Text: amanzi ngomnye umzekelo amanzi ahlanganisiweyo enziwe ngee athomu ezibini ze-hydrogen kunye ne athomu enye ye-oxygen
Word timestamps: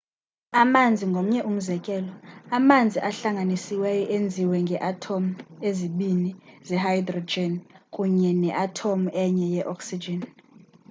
amanzi 0.61 1.03
ngomnye 1.11 1.41
umzekelo 1.51 2.13
amanzi 2.57 2.97
ahlanganisiweyo 3.09 4.05
enziwe 4.15 4.57
ngee 4.63 4.83
athomu 4.91 5.31
ezibini 5.67 6.31
ze-hydrogen 6.67 7.53
kunye 7.93 8.31
ne 8.41 8.49
athomu 8.65 9.07
enye 9.23 9.45
ye-oxygen 9.55 10.21